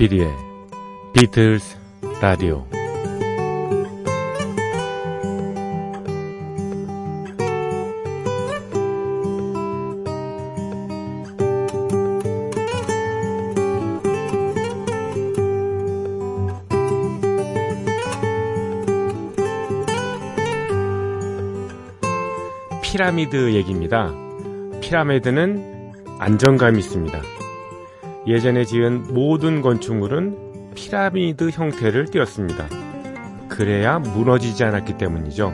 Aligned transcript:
조피디의 0.00 0.34
비틀스 1.12 1.76
라디오 2.22 2.64
피라미드 22.82 23.52
얘기입니다. 23.54 24.10
피라미드는 24.80 25.92
안정감이 26.18 26.78
있습니다. 26.78 27.39
예전에 28.26 28.64
지은 28.64 29.14
모든 29.14 29.62
건축물은 29.62 30.72
피라미드 30.74 31.50
형태를 31.50 32.06
띄었습니다. 32.06 32.68
그래야 33.48 33.98
무너지지 33.98 34.62
않았기 34.64 34.98
때문이죠. 34.98 35.52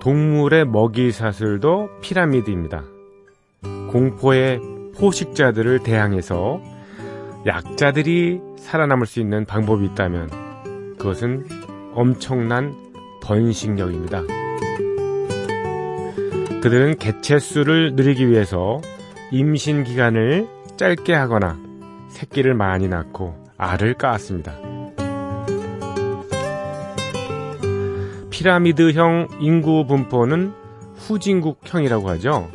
동물의 0.00 0.66
먹이 0.66 1.10
사슬도 1.10 1.90
피라미드입니다. 2.00 2.84
공포의 3.90 4.60
포식자들을 4.96 5.80
대항해서 5.80 6.60
약자들이 7.44 8.40
살아남을 8.56 9.06
수 9.06 9.20
있는 9.20 9.44
방법이 9.44 9.84
있다면 9.86 10.30
그것은 10.96 11.46
엄청난 11.94 12.74
번식력입니다. 13.22 14.22
그들은 16.62 16.98
개체수를 16.98 17.94
늘리기 17.94 18.28
위해서 18.28 18.80
임신 19.30 19.84
기간을 19.84 20.48
짧게 20.76 21.14
하거나 21.14 21.58
새끼를 22.08 22.54
많이 22.54 22.88
낳고 22.88 23.34
알을 23.56 23.94
까았습니다. 23.94 24.54
피라미드형 28.30 29.28
인구 29.40 29.86
분포는 29.86 30.52
후진국형이라고 30.96 32.08
하죠. 32.10 32.48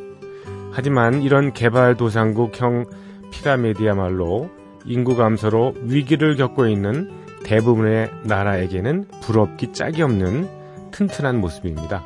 하지만 0.72 1.22
이런 1.22 1.54
개발도상국형 1.54 2.86
피라미드야말로 3.32 4.50
인구 4.86 5.16
감소로 5.16 5.74
위기를 5.84 6.36
겪고 6.36 6.68
있는 6.68 7.12
대부분의 7.44 8.10
나라에게는 8.24 9.06
부럽기 9.22 9.74
짝이 9.74 10.02
없는 10.04 10.48
튼튼한 10.92 11.40
모습입니다. 11.40 12.04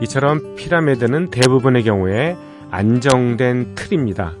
이처럼 0.00 0.54
피라미드는 0.56 1.30
대부분의 1.30 1.82
경우에 1.82 2.36
안정된 2.70 3.74
틀입니다. 3.74 4.32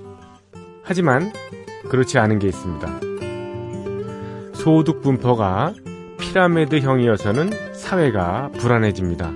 하지만 0.82 1.32
그렇지 1.88 2.18
않은 2.18 2.38
게 2.38 2.48
있습니다. 2.48 2.88
소득 4.54 5.02
분포가 5.02 5.72
피라미드형이어서는 6.18 7.50
사회가 7.72 8.50
불안해집니다. 8.58 9.32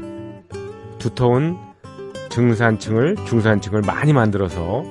두터운 0.99 1.56
증산층을 2.31 3.16
중산층을 3.27 3.82
많이 3.82 4.12
만들어서 4.12 4.84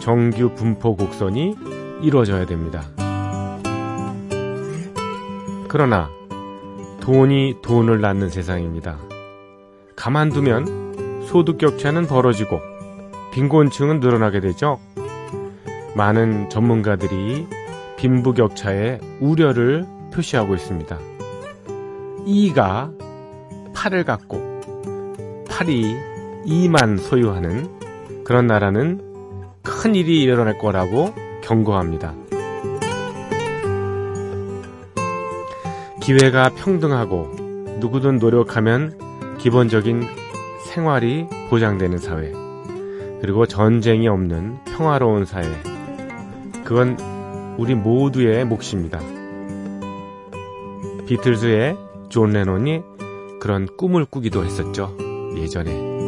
정규 0.00 0.54
분포 0.54 0.96
곡선이 0.96 1.56
이루어져야 2.02 2.46
됩니다. 2.46 2.82
그러나 5.68 6.08
돈이 7.00 7.56
돈을 7.62 8.00
낳는 8.00 8.28
세상입니다. 8.28 9.09
가만두면 10.00 11.26
소득 11.26 11.58
격차는 11.58 12.06
벌어지고 12.06 12.58
빈곤층은 13.34 14.00
늘어나게 14.00 14.40
되죠. 14.40 14.80
많은 15.94 16.48
전문가들이 16.48 17.46
빈부격차의 17.98 19.00
우려를 19.20 19.86
표시하고 20.10 20.54
있습니다. 20.54 20.98
이가 22.24 22.90
팔을 23.74 24.04
갖고 24.04 24.40
팔이 25.50 25.94
이만 26.46 26.96
소유하는 26.96 28.24
그런 28.24 28.46
나라는 28.46 29.02
큰 29.62 29.94
일이 29.94 30.22
일어날 30.22 30.56
거라고 30.56 31.14
경고합니다. 31.42 32.14
기회가 36.00 36.48
평등하고 36.48 37.76
누구든 37.80 38.18
노력하면 38.18 39.09
기본적인 39.42 40.06
생활이 40.66 41.26
보장되는 41.48 41.96
사회, 41.98 42.30
그리고 43.22 43.46
전쟁이 43.46 44.06
없는 44.06 44.58
평화로운 44.66 45.24
사회. 45.24 45.44
그건 46.64 46.96
우리 47.58 47.74
모두의 47.74 48.44
몫입니다. 48.44 49.00
비틀즈의 51.06 51.76
존 52.10 52.32
레논이 52.32 52.82
그런 53.40 53.66
꿈을 53.76 54.04
꾸기도 54.04 54.44
했었죠. 54.44 54.94
예전에. 55.36 55.99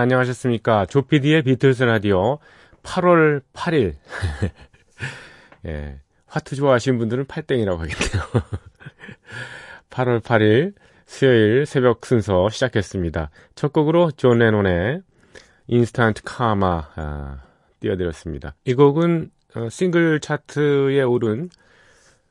안녕하셨습니까? 0.00 0.86
조피디의 0.86 1.42
비틀스 1.42 1.82
라디오 1.84 2.38
8월 2.82 3.42
8일. 3.52 3.94
예. 5.66 6.00
화투 6.26 6.56
좋아하시는 6.56 6.98
분들은 6.98 7.26
팔땡이라고 7.26 7.80
하겠네요. 7.80 8.22
8월 9.90 10.22
8일 10.22 10.74
수요일 11.04 11.66
새벽 11.66 12.06
순서 12.06 12.48
시작했습니다. 12.48 13.30
첫 13.54 13.72
곡으로 13.72 14.10
존 14.12 14.38
레논의 14.38 15.02
Instant 15.66 16.22
Karma 16.24 16.88
아, 16.94 17.42
띄워드렸습니다. 17.80 18.54
이 18.64 18.74
곡은 18.74 19.30
어, 19.56 19.68
싱글 19.68 20.20
차트에 20.20 21.02
오른 21.02 21.50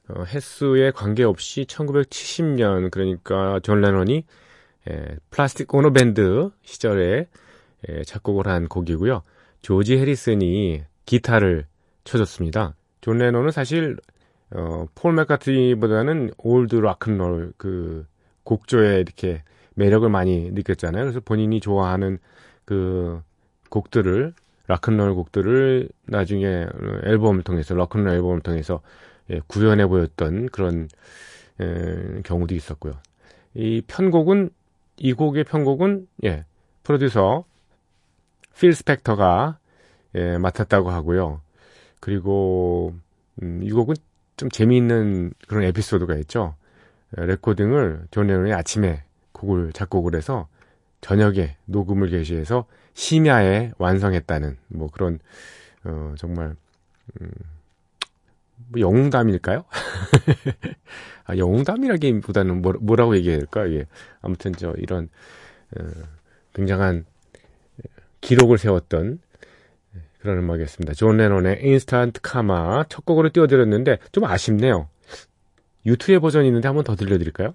어, 0.08 0.24
횟수에 0.24 0.92
관계없이 0.92 1.66
1970년 1.66 2.90
그러니까 2.90 3.60
존 3.62 3.82
레논이 3.82 4.26
예, 4.90 5.18
Plastic 5.30 5.74
Ono 5.76 5.92
Band 5.92 6.50
시절에 6.64 7.04
예, 7.18 7.28
작곡을 8.06 8.48
한 8.48 8.68
곡이고요. 8.68 9.22
조지 9.62 9.98
해리슨이 9.98 10.84
기타를 11.06 11.66
쳐줬습니다. 12.04 12.76
존 13.02 13.18
레논은 13.18 13.52
사실 13.52 13.98
어, 14.52 14.88
폴 14.96 15.14
맥카트니보다는 15.14 16.32
old 16.38 16.76
락큰롤 16.76 17.54
그 17.58 18.06
곡조에 18.44 19.00
이렇게 19.00 19.44
매력을 19.76 20.08
많이 20.10 20.50
느꼈잖아요. 20.52 21.04
그래서 21.04 21.20
본인이 21.20 21.60
좋아하는 21.60 22.18
그 22.66 23.22
곡들을 23.70 24.34
락큰롤 24.68 25.16
곡들을 25.16 25.90
나중에 26.06 26.66
앨범을 27.04 27.44
통해서 27.44 27.76
락큰롤 27.76 28.14
앨범을 28.14 28.42
통해서 28.42 28.82
예, 29.32 29.42
구현해 29.48 29.86
보였던 29.88 30.50
그런 30.50 30.88
에, 31.60 32.22
경우도 32.24 32.56
있었고요. 32.56 32.94
이 33.54 33.82
편곡은 33.88 34.50
이 34.98 35.14
곡의 35.14 35.44
편곡은 35.44 36.08
예, 36.26 36.46
프로듀서 36.84 37.46
필 38.60 38.74
스펙터가 38.74 39.58
예, 40.16 40.38
맡았다고 40.38 40.90
하고요. 40.90 41.42
그리고 42.02 42.94
음, 43.42 43.62
이 43.64 43.72
곡은 43.72 43.96
좀 44.36 44.50
재미있는 44.50 45.32
그런 45.48 45.64
에피소드가 45.64 46.16
있죠. 46.18 46.56
예, 47.18 47.26
레코딩을 47.26 48.08
존 48.12 48.28
레논이 48.28 48.54
아침에 48.54 49.04
곡을 49.32 49.72
작곡을 49.72 50.16
해서 50.16 50.48
저녁에 51.00 51.56
녹음을 51.66 52.10
개시해서 52.10 52.66
심야에 52.96 53.72
완성했다는 53.78 54.58
뭐 54.68 54.90
그런 54.92 55.20
어 55.86 56.14
정말 56.18 56.58
음, 57.22 57.32
뭐 58.68 58.82
영웅담일까요? 58.82 59.64
아, 61.26 61.38
영웅담이라기보다는 61.38 62.62
뭐, 62.62 62.74
뭐라고 62.82 63.16
얘기해야 63.16 63.38
될까? 63.38 63.72
예. 63.72 63.86
아무튼 64.22 64.52
저 64.52 64.74
이런 64.78 65.08
어, 65.78 65.84
굉장한 66.54 67.06
기록을 68.22 68.58
세웠던 68.58 69.20
그런 70.20 70.38
음악이었습니다. 70.40 70.94
존 70.94 71.18
레논의 71.18 71.60
Instant 71.64 72.22
Karma 72.22 72.84
첫 72.90 73.06
곡으로 73.06 73.30
띄워드렸는데 73.30 74.00
좀 74.12 74.26
아쉽네요. 74.26 74.90
유튜브에 75.86 76.20
버전이 76.20 76.48
있는데 76.48 76.68
한번 76.68 76.84
더 76.84 76.96
들려드릴까요? 76.96 77.54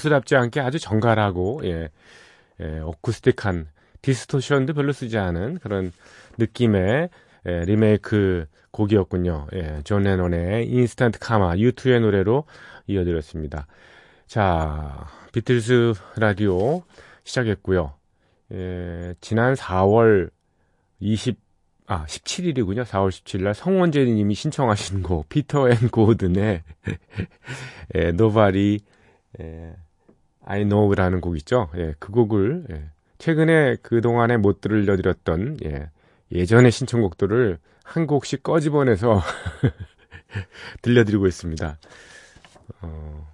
U2답지 0.00 0.36
않게 0.36 0.60
아주 0.60 0.78
정갈하고 0.78 1.60
예, 1.64 1.90
예, 2.60 2.78
어쿠스틱한 2.80 3.68
distortion도 4.02 4.72
별로 4.72 4.92
쓰지 4.92 5.18
않은 5.18 5.58
그런 5.58 5.92
느낌의 6.38 7.10
예, 7.46 7.64
리메이크 7.64 8.46
곡이었군요. 8.70 9.48
예, 9.54 9.80
존 9.84 10.04
레논의 10.04 10.68
Instant 10.68 11.18
Karma 11.18 11.56
U2의 11.56 12.00
노래로 12.00 12.44
이어드렸습니다. 12.86 13.66
자, 14.26 15.06
비틀스 15.32 15.94
라디오 16.16 16.82
시작했고요. 17.24 17.94
예, 18.52 19.14
지난 19.20 19.54
4월 19.54 20.30
20, 21.00 21.38
아, 21.86 22.04
17일이군요. 22.06 22.84
4월 22.84 23.08
17일 23.08 23.42
날 23.42 23.54
성원재 23.54 24.04
님이 24.04 24.34
신청하신 24.34 25.02
곡, 25.02 25.28
피터 25.28 25.70
앤 25.70 25.76
고든의 25.90 26.62
예, 27.96 28.12
Nobody 28.12 28.80
예, 29.40 29.74
I 30.44 30.64
Know라는 30.64 31.20
곡 31.20 31.36
있죠. 31.38 31.68
예, 31.76 31.94
그 31.98 32.12
곡을 32.12 32.64
예, 32.70 32.90
최근에 33.18 33.76
그 33.82 34.00
동안에 34.00 34.36
못 34.36 34.60
들려드렸던 34.60 35.58
예, 35.64 35.90
예전의 36.32 36.70
신청곡들을 36.70 37.58
한 37.84 38.06
곡씩 38.06 38.42
꺼집어내서 38.42 39.20
들려드리고 40.82 41.26
있습니다. 41.26 41.78
어, 42.82 43.26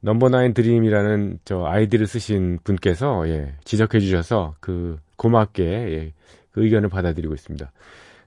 Number 0.00 0.30
Nine 0.30 0.54
Dream이라는 0.54 1.40
저 1.44 1.64
아이디를 1.64 2.06
쓰신 2.06 2.58
분께서 2.64 3.28
예, 3.28 3.54
지적해 3.64 4.00
주셔서 4.00 4.54
그 4.60 4.98
고맙게 5.16 5.64
예, 5.64 6.12
그 6.50 6.64
의견을 6.64 6.88
받아들이고 6.88 7.34
있습니다. 7.34 7.70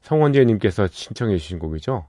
성원재님께서 0.02 0.88
신청해 0.88 1.38
주신 1.38 1.60
곡이죠. 1.60 2.08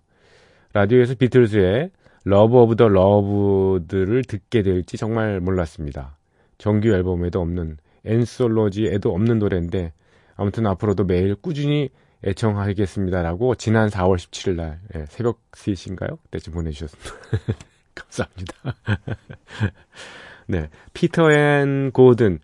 라디오에서 0.73 1.15
비틀즈의 1.15 1.91
Love 2.29 2.59
of 2.59 2.77
the 2.77 2.89
Loved를 2.89 4.25
듣게 4.25 4.61
될지 4.63 4.99
정말 4.99 5.41
몰랐습니다. 5.41 6.19
정규 6.59 6.91
앨범에도 6.91 7.41
없는 7.41 7.79
Anthology에도 8.05 9.15
없는 9.15 9.39
노래인데 9.39 9.95
아무튼 10.37 10.67
앞으로도 10.67 11.05
매일 11.05 11.35
꾸준히 11.37 11.89
애청하겠습니다라고 12.27 13.55
지난 13.55 13.89
4월 13.89 14.17
17일 14.17 14.57
날 14.57 14.79
예, 14.95 15.07
새벽 15.07 15.41
3시인가요? 15.53 16.19
그때쯤 16.25 16.53
보내주셨습니다. 16.53 17.11
감사합니다. 17.97 18.55
네, 20.49 20.69
피터 20.93 21.33
앤 21.33 21.93
고든, 21.93 22.41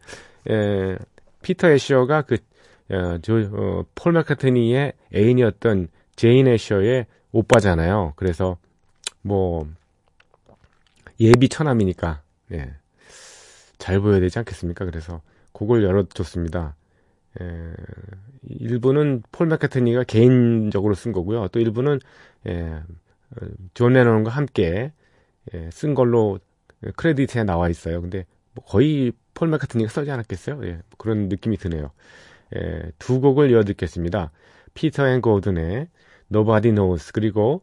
에, 0.49 0.97
피터 1.43 1.69
애셔가 1.69 2.23
그, 2.23 2.39
어, 2.91 3.19
저, 3.21 3.35
어, 3.35 3.85
폴 3.95 4.13
마카트니의 4.13 4.95
애인이었던 5.15 5.89
제인 6.17 6.49
애셔의 6.49 7.05
오빠잖아요. 7.33 8.15
그래서 8.17 8.57
뭐 9.25 9.67
예비 11.19 11.49
처남이니까 11.49 12.21
예, 12.53 12.75
잘 13.79 14.01
보여야 14.01 14.21
되지 14.21 14.39
않겠습니까? 14.39 14.85
그래서 14.85 15.23
곡을 15.53 15.83
열어줬습니다. 15.83 16.77
예, 17.41 17.73
일부는 18.49 19.23
폴 19.33 19.47
마카트니가 19.47 20.05
개인적으로 20.05 20.95
쓴 20.95 21.13
거고요. 21.13 21.49
또 21.49 21.59
일부는 21.59 22.01
예, 22.47 22.83
존 23.73 23.95
레논과 23.95 24.31
함께 24.31 24.93
예, 25.55 25.71
쓴 25.73 25.95
걸로 25.95 26.39
크레딧에 26.97 27.45
나와 27.45 27.71
있어요. 27.71 28.03
근데 28.03 28.27
뭐 28.53 28.63
거의 28.65 29.13
폴 29.33 29.49
마카트니가 29.49 29.91
써지 29.91 30.11
않았겠어요? 30.11 30.67
예, 30.67 30.81
그런 30.99 31.29
느낌이 31.29 31.57
드네요. 31.57 31.93
예, 32.57 32.93
두 32.99 33.21
곡을 33.21 33.51
이어 33.51 33.65
듣겠습니다. 33.65 34.31
피터 34.75 35.09
앤 35.09 35.23
고든의 35.23 35.89
Nobody 36.31 36.75
Knows 36.75 37.13
그리고 37.13 37.63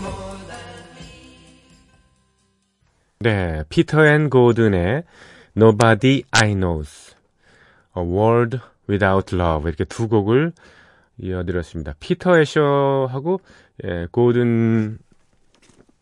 네, 3.21 3.63
피터 3.69 4.05
앤 4.07 4.31
고든의 4.31 5.03
Nobody 5.55 6.23
I 6.31 6.55
Know, 6.55 7.15
A 7.95 8.03
World 8.03 8.57
Without 8.89 9.35
Love 9.35 9.69
이렇게 9.69 9.83
두 9.85 10.07
곡을 10.07 10.53
이어드렸습니다. 11.19 11.93
피터 11.99 12.39
애셔하고 12.39 13.41
예, 13.83 14.07
고든 14.09 14.97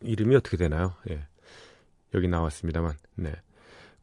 이름이 0.00 0.34
어떻게 0.34 0.56
되나요? 0.56 0.94
예, 1.10 1.20
여기 2.14 2.26
나왔습니다만, 2.26 2.94
네. 3.16 3.32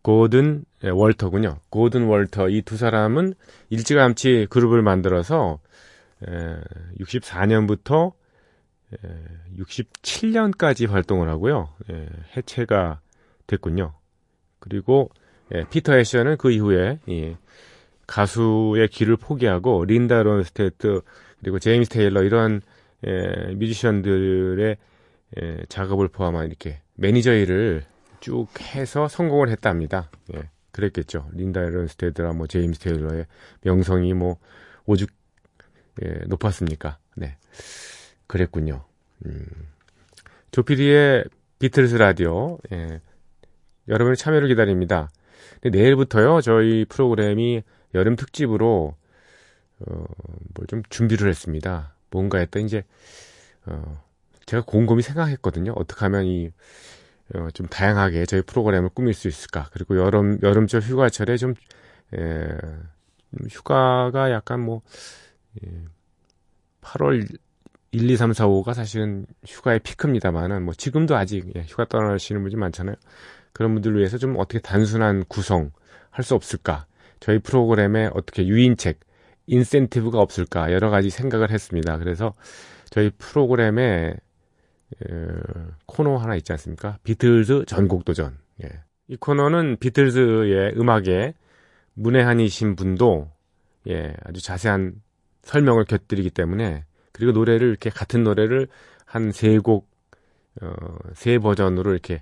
고든 0.04 0.64
예, 0.84 0.90
월터군요. 0.90 1.58
고든 1.72 2.06
월터 2.06 2.50
이 2.50 2.62
두 2.62 2.78
사람은 2.78 3.34
일찌감치 3.72 4.46
그룹을 4.52 4.84
만들어서 4.84 5.60
예, 6.28 6.60
64년부터 7.00 8.14
예, 8.94 9.10
67년까지 9.58 10.88
활동을 10.88 11.30
하고요. 11.30 11.70
예, 11.90 12.08
해체가 12.36 13.00
됐군요. 13.48 13.94
그리고 14.60 15.10
예, 15.54 15.64
피터 15.70 15.98
애셔는 15.98 16.38
그 16.38 16.52
이후에 16.52 17.00
예, 17.10 17.38
가수의 18.06 18.90
길을 18.90 19.18
포기하고 19.18 19.86
린다 19.86 20.24
론스테트 20.24 21.02
그리고 21.40 21.60
제임스 21.60 21.90
테일러 21.90 22.24
이런 22.24 22.62
예, 23.06 23.54
뮤지션들의 23.56 24.78
예, 25.42 25.58
작업을 25.70 26.08
포함한 26.08 26.48
이렇게 26.48 26.82
매니저 26.96 27.34
일을 27.34 27.86
쭉 28.20 28.48
해서 28.62 29.08
성공을 29.08 29.50
했답니다. 29.50 30.10
예, 30.34 30.50
그랬겠죠. 30.72 31.30
린다 31.34 31.62
론스테드라 31.62 32.34
뭐 32.34 32.48
제임스 32.48 32.80
테일러의 32.80 33.26
명성이 33.62 34.14
뭐 34.14 34.38
오죽 34.86 35.10
예, 36.04 36.24
높았습니까? 36.28 36.98
네, 37.16 37.38
그랬군요. 38.28 38.84
음, 39.26 39.46
조피디의 40.52 41.26
비틀스 41.60 41.96
라디오 41.96 42.60
예, 42.72 43.02
여러분의 43.88 44.18
참여를 44.18 44.48
기다립니다. 44.50 45.10
내일부터요, 45.64 46.42
저희 46.42 46.86
프로그램이 46.86 47.64
여름 47.94 48.16
특집으로, 48.16 48.96
어, 49.80 50.06
뭘 50.56 50.68
좀 50.68 50.84
준비를 50.90 51.30
했습니다. 51.30 51.96
뭔가 52.12 52.40
했다, 52.40 52.60
이제, 52.60 52.84
어, 53.66 54.04
제가 54.46 54.64
곰곰이 54.66 55.02
생각했거든요. 55.04 55.74
어떻게 55.76 56.02
하면 56.06 56.26
이, 56.26 56.52
어, 57.36 57.50
좀 57.54 57.68
다양하게 57.68 58.26
저희 58.28 58.42
프로그램을 58.44 58.90
꾸밀 58.92 59.14
수 59.14 59.28
있을까. 59.28 59.70
그리고 59.74 59.98
여름, 59.98 60.40
여름철 60.44 60.82
휴가철에 60.82 61.38
좀, 61.38 61.54
에, 62.16 62.48
휴가가 63.50 64.32
약간 64.32 64.62
뭐, 64.62 64.82
예, 65.66 65.86
8월 66.82 67.28
1, 67.92 68.10
2, 68.12 68.18
3, 68.18 68.34
4, 68.34 68.48
5가 68.48 68.74
사실은 68.74 69.26
휴가의 69.46 69.80
피크입니다만은, 69.80 70.64
뭐, 70.66 70.74
지금도 70.74 71.16
아직, 71.16 71.52
예, 71.56 71.62
휴가 71.64 71.86
떠나시는 71.86 72.44
분이 72.44 72.56
많잖아요. 72.56 72.96
그런 73.58 73.74
분들을 73.74 73.98
위해서 73.98 74.20
좀 74.20 74.36
어떻게 74.38 74.60
단순한 74.60 75.26
구성 75.28 75.72
할 76.12 76.24
수 76.24 76.36
없을까? 76.36 76.86
저희 77.20 77.40
프로그램에 77.40 78.10
어떻게 78.14 78.46
유인책, 78.46 79.00
인센티브가 79.48 80.20
없을까? 80.20 80.72
여러 80.72 80.92
가지 80.92 81.10
생각을 81.10 81.50
했습니다. 81.50 81.98
그래서 81.98 82.36
저희 82.92 83.10
프로그램에 83.18 84.14
에, 84.14 85.08
코너 85.88 86.18
하나 86.18 86.36
있지 86.36 86.52
않습니까? 86.54 87.00
비틀즈 87.04 87.66
전곡 87.66 88.06
도전. 88.06 88.38
예. 88.64 88.70
이 89.08 89.16
코너는 89.16 89.78
비틀즈의 89.80 90.74
음악에 90.80 91.34
문외한이신 91.96 92.76
분도 92.76 93.32
예, 93.88 94.14
아주 94.24 94.40
자세한 94.42 95.02
설명을 95.42 95.86
곁들이기 95.86 96.30
때문에 96.30 96.86
그리고 97.12 97.32
노래를 97.32 97.70
이렇게 97.70 97.90
같은 97.90 98.24
노래를 98.24 98.68
한 99.06 99.32
세 99.32 99.58
곡, 99.58 99.90
어, 100.62 100.74
세 101.16 101.40
버전으로 101.40 101.92
이렇게 101.92 102.22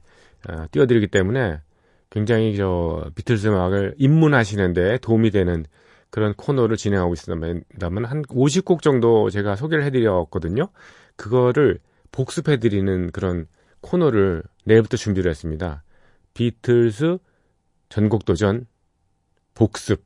어, 0.49 0.65
띄워드리기 0.71 1.07
때문에 1.07 1.61
굉장히 2.09 2.55
저 2.55 3.09
비틀즈 3.15 3.47
음악을 3.47 3.95
입문하시는데 3.97 4.99
도움이 4.99 5.31
되는 5.31 5.65
그런 6.09 6.33
코너를 6.33 6.77
진행하고 6.77 7.13
있습니다만 7.13 8.05
한 8.05 8.21
50곡 8.23 8.81
정도 8.81 9.29
제가 9.29 9.55
소개를 9.55 9.83
해드렸거든요. 9.83 10.69
그거를 11.17 11.79
복습해드리는 12.11 13.11
그런 13.11 13.47
코너를 13.81 14.43
내일부터 14.63 14.97
준비를 14.97 15.29
했습니다. 15.29 15.83
비틀스 16.33 17.17
전곡 17.89 18.25
도전 18.25 18.65
복습 19.53 20.03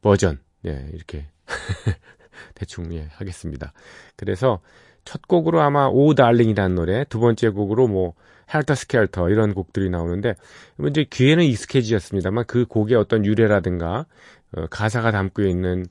버전. 0.00 0.40
예, 0.66 0.88
이렇게 0.92 1.28
대충 2.54 2.92
예, 2.94 3.08
하겠습니다. 3.12 3.72
그래서 4.16 4.60
첫 5.04 5.26
곡으로 5.26 5.60
아마 5.60 5.86
Oh 5.86 6.14
Darling이라는 6.14 6.74
노래, 6.74 7.04
두 7.04 7.18
번째 7.20 7.48
곡으로 7.50 7.88
뭐 7.88 8.14
Helter 8.52 8.74
Skelter 8.74 9.30
이런 9.30 9.54
곡들이 9.54 9.90
나오는데 9.90 10.34
이제 10.88 11.06
귀에는 11.08 11.44
익숙해지셨습니다만 11.44 12.44
그 12.46 12.66
곡의 12.66 12.96
어떤 12.96 13.24
유래라든가 13.24 14.06
어, 14.54 14.66
가사가 14.68 15.10
담고 15.10 15.42
있는 15.42 15.86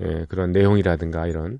예, 0.00 0.26
그런 0.28 0.52
내용이라든가 0.52 1.26
이런 1.26 1.58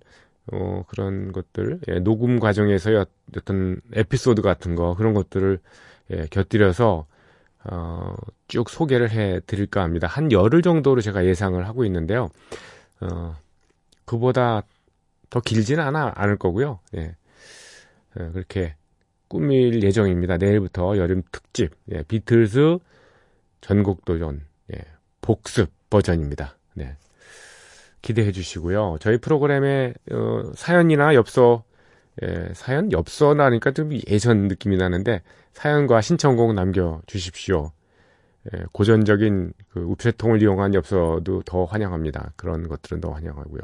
어, 0.52 0.84
그런 0.88 1.32
것들 1.32 1.80
예, 1.88 1.98
녹음 2.00 2.38
과정에서의 2.38 3.04
어떤 3.36 3.80
에피소드 3.92 4.42
같은 4.42 4.74
거 4.74 4.94
그런 4.94 5.14
것들을 5.14 5.58
예, 6.12 6.26
곁들여서 6.30 7.06
어, 7.64 8.14
쭉 8.46 8.68
소개를 8.68 9.10
해 9.10 9.40
드릴까 9.46 9.82
합니다. 9.82 10.06
한 10.06 10.30
열흘 10.30 10.62
정도로 10.62 11.00
제가 11.00 11.24
예상을 11.24 11.66
하고 11.66 11.84
있는데요. 11.84 12.28
어, 13.00 13.36
그보다 14.04 14.62
더 15.30 15.40
길지는 15.40 15.82
않아, 15.82 16.12
않을 16.14 16.36
거고요. 16.38 16.80
예. 16.96 17.16
예, 18.20 18.30
그렇게 18.30 18.76
꾸밀 19.28 19.82
예정입니다. 19.82 20.36
내일부터 20.36 20.96
여름 20.96 21.22
특집, 21.32 21.72
예, 21.92 22.02
비틀스 22.02 22.78
전곡 23.60 24.04
도전, 24.04 24.42
예, 24.72 24.78
복습 25.20 25.70
버전입니다. 25.90 26.56
네. 26.74 26.96
기대해 28.02 28.32
주시고요. 28.32 28.98
저희 29.00 29.18
프로그램에, 29.18 29.94
어, 30.12 30.52
사연이나 30.54 31.14
엽서, 31.14 31.64
예, 32.22 32.50
사연? 32.54 32.92
엽서나니까 32.92 33.72
좀 33.72 33.90
예전 34.08 34.48
느낌이 34.48 34.76
나는데, 34.76 35.22
사연과 35.52 36.00
신청곡 36.02 36.52
남겨 36.54 37.00
주십시오. 37.06 37.72
예, 38.52 38.64
고전적인 38.72 39.54
그 39.70 39.80
우체통을 39.80 40.42
이용한 40.42 40.74
엽서도 40.74 41.42
더 41.46 41.64
환영합니다. 41.64 42.32
그런 42.36 42.68
것들은 42.68 43.00
더 43.00 43.12
환영하고요. 43.12 43.62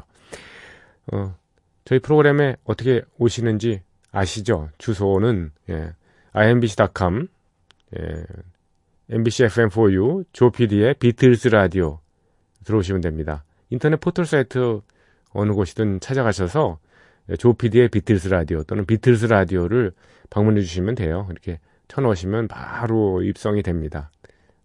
어, 1.13 1.35
저희 1.85 1.99
프로그램에 1.99 2.55
어떻게 2.63 3.01
오시는지 3.17 3.81
아시죠? 4.11 4.69
주소는 4.77 5.51
예, 5.69 5.93
imbc.com 6.33 7.27
예, 7.97 8.25
MBC 9.09 9.45
FM4U 9.45 10.25
조PD의 10.31 10.95
비틀스 10.95 11.49
라디오 11.49 11.99
들어오시면 12.63 13.01
됩니다. 13.01 13.43
인터넷 13.69 13.99
포털 13.99 14.25
사이트 14.25 14.81
어느 15.31 15.51
곳이든 15.51 15.99
찾아가셔서 15.99 16.79
조PD의 17.37 17.89
비틀스 17.89 18.29
라디오 18.29 18.63
또는 18.63 18.85
비틀스 18.85 19.25
라디오를 19.25 19.91
방문해 20.29 20.61
주시면 20.61 20.95
돼요. 20.95 21.27
이렇게 21.31 21.59
쳐놓으시면 21.87 22.47
바로 22.47 23.21
입성이 23.21 23.63
됩니다. 23.63 24.11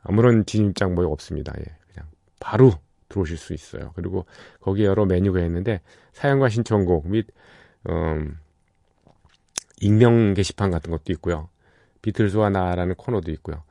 아무런 0.02 0.46
진입장벽 0.46 1.06
없습니다. 1.06 1.52
예, 1.58 1.64
그냥 1.92 2.08
바로 2.38 2.72
들어오실 3.08 3.36
수 3.36 3.54
있어요. 3.54 3.92
그리고 3.94 4.26
거기에 4.60 4.86
여러 4.86 5.04
메뉴가 5.06 5.40
있는데 5.40 5.80
사연과 6.12 6.48
신청곡 6.48 7.08
및 7.08 7.26
음, 7.88 8.38
익명 9.80 10.34
게시판 10.34 10.70
같은 10.70 10.90
것도 10.90 11.12
있고요. 11.14 11.48
비틀즈와 12.02 12.50
나라는 12.50 12.94
코너도 12.94 13.30
있고요. 13.32 13.62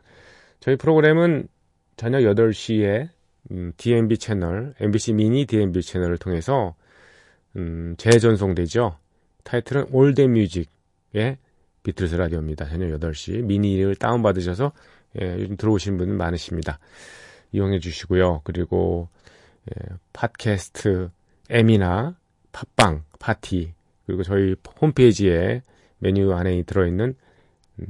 저희 0.60 0.76
프로그램은 0.76 1.48
저녁 1.98 2.20
8시에 2.20 3.10
음, 3.52 3.72
DMB 3.78 4.18
채널, 4.18 4.74
MBC 4.80 5.14
미니 5.14 5.46
DMB 5.46 5.82
채널을 5.82 6.18
통해서 6.18 6.76
음, 7.56 7.96
재전송되죠. 7.98 8.98
타이틀은 9.44 9.88
Old 9.92 10.22
Music의 10.22 11.38
비틀스 11.84 12.16
라디오입니다. 12.16 12.68
저녁 12.68 13.00
8시 13.00 13.44
미니를 13.44 13.96
다운받으셔서 13.96 14.74
예, 15.22 15.36
요즘 15.40 15.56
들어오신 15.56 15.98
분 15.98 16.18
많으십니다. 16.18 16.80
이용해 17.56 17.80
주시고요. 17.80 18.42
그리고 18.44 19.08
예, 19.70 19.96
팟캐스트 20.14 21.10
M이나 21.50 22.16
팟빵 22.52 23.04
파티 23.20 23.74
그리고 24.06 24.24
저희 24.24 24.56
홈페이지에 24.82 25.62
메뉴 26.00 26.34
안에 26.34 26.62
들어있는 26.64 27.16
음, 27.80 27.86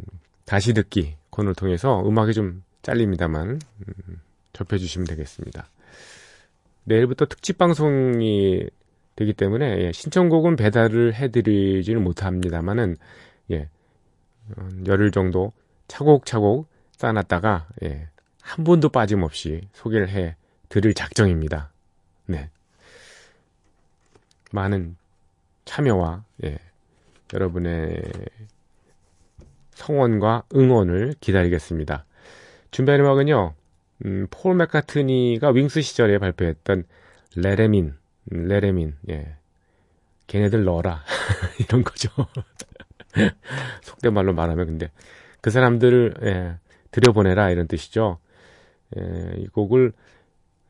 다시 0.45 0.73
듣기 0.73 1.15
코너를 1.31 1.55
통해서 1.55 2.01
음악이 2.05 2.33
좀 2.33 2.63
잘립니다만 2.81 3.59
음, 3.87 4.21
접해주시면 4.53 5.07
되겠습니다. 5.07 5.67
내일부터 6.85 7.25
특집 7.25 7.57
방송이 7.57 8.67
되기 9.15 9.33
때문에 9.33 9.85
예, 9.85 9.91
신청곡은 9.91 10.55
배달을 10.55 11.15
해드리지는 11.15 12.03
못합니다만은 12.03 12.97
예, 13.51 13.69
열흘 14.85 15.11
정도 15.11 15.51
차곡차곡 15.87 16.67
쌓아놨다가 16.97 17.67
예, 17.83 18.07
한 18.45 18.63
번도 18.63 18.89
빠짐없이 18.89 19.67
소개를 19.73 20.07
해 20.09 20.35
드릴 20.69 20.93
작정입니다. 20.93 21.71
네. 22.27 22.51
많은 24.51 24.95
참여와 25.65 26.23
예, 26.43 26.59
여러분의 27.33 28.03
성원과 29.71 30.43
응원을 30.55 31.15
기다리겠습니다. 31.19 32.05
준비한 32.69 33.01
음악은요, 33.01 33.55
음, 34.05 34.27
폴 34.29 34.55
맥카트니가 34.55 35.49
윙스 35.49 35.81
시절에 35.81 36.19
발표했던 36.19 36.83
레레민, 37.35 37.95
음, 38.31 38.47
레레민, 38.47 38.95
예. 39.09 39.37
걔네들 40.27 40.63
넣어라. 40.65 41.03
이런 41.59 41.83
거죠. 41.83 42.09
속된 43.81 44.13
말로 44.13 44.33
말하면 44.33 44.67
근데 44.67 44.91
그 45.41 45.49
사람들을 45.49 46.13
예, 46.23 46.57
들여보내라 46.91 47.49
이런 47.49 47.67
뜻이죠. 47.67 48.19
예, 48.97 49.35
이 49.37 49.47
곡을 49.47 49.93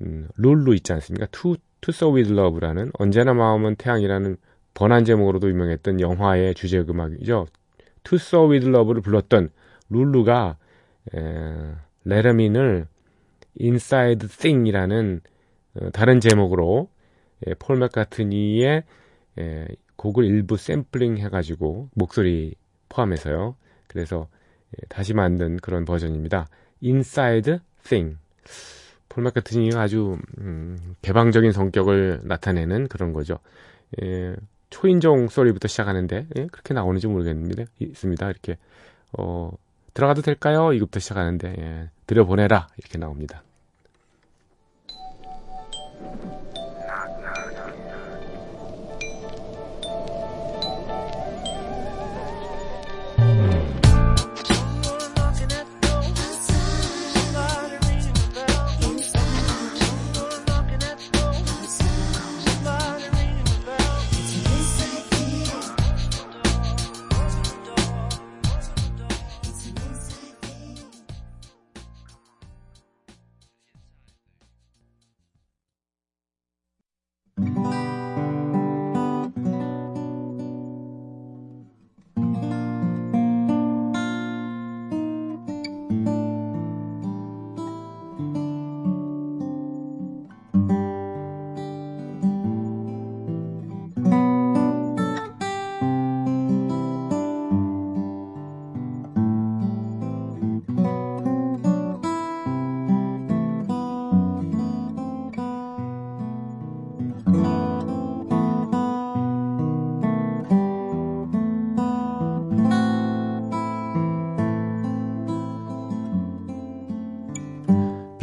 음, 0.01 0.27
룰루 0.38 0.75
있지 0.75 0.93
않습니까? 0.93 1.27
To 1.31 1.55
So 1.89 2.13
With 2.13 2.31
Love라는 2.31 2.91
언제나 2.98 3.34
마음은 3.34 3.75
태양이라는 3.75 4.38
번안 4.74 5.05
제목으로도 5.05 5.50
유명했던 5.50 6.01
영화의 6.01 6.53
주제 6.55 6.79
음악이죠. 6.79 7.48
So 8.03 8.50
With 8.50 8.67
Love를 8.67 9.01
불렀던 9.01 9.50
룰루가 9.89 10.57
에, 11.13 11.75
레르민을 12.03 12.88
Inside 13.60 14.27
Thing이라는 14.27 15.22
어, 15.75 15.89
다른 15.91 16.19
제목으로 16.19 16.89
예, 17.48 17.53
폴 17.53 17.77
맥카트니의 17.77 18.84
예, 19.39 19.67
곡을 19.95 20.25
일부 20.25 20.57
샘플링 20.57 21.17
해가지고 21.17 21.89
목소리 21.93 22.55
포함해서요. 22.89 23.55
그래서 23.88 24.27
예, 24.74 24.86
다시 24.88 25.13
만든 25.13 25.57
그런 25.57 25.86
버전입니다. 25.86 26.48
Inside 26.84 27.60
Thing. 27.86 28.18
폴 29.08 29.24
맥카트니가 29.24 29.82
아주 29.82 30.18
음, 30.39 30.96
개방적인 31.01 31.51
성격을 31.51 32.22
나타내는 32.24 32.89
그런 32.89 33.13
거죠. 33.13 33.39
예, 34.01 34.36
초인종 34.70 35.30
소리부터 35.30 35.68
시작하는데 35.70 36.27
예, 36.38 36.48
그렇게 36.48 36.74
나오는지 36.74 37.08
모르겠는데 37.08 37.65
있습니다. 37.80 38.30
이렇게 38.30 38.58
어, 39.18 39.51
들어가도 39.94 40.22
될까요? 40.22 40.74
이것부터 40.74 41.00
시작하는데 41.00 41.56
예, 41.58 41.89
들여보내라 42.08 42.68
이렇게 42.77 42.98
나옵니다. 42.98 43.44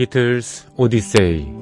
비틀스 0.02 0.66
오디세이 0.76 1.61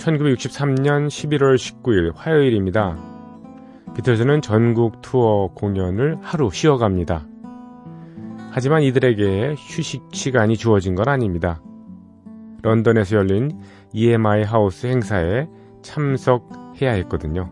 1963년 0.00 1.08
11월 1.08 1.56
19일 1.56 2.12
화요일입니다. 2.14 2.96
비틀즈는 3.94 4.40
전국 4.40 5.02
투어 5.02 5.48
공연을 5.54 6.18
하루 6.22 6.50
쉬어갑니다. 6.50 7.26
하지만 8.50 8.82
이들에게 8.82 9.54
휴식 9.58 10.08
시간이 10.12 10.56
주어진 10.56 10.94
건 10.94 11.08
아닙니다. 11.08 11.60
런던에서 12.62 13.16
열린 13.16 13.60
EMI 13.92 14.42
하우스 14.42 14.86
행사에 14.86 15.48
참석해야 15.82 16.92
했거든요. 16.92 17.50